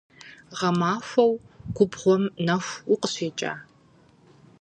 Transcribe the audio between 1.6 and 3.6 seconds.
губгъуэм нэху укъыщекӀа?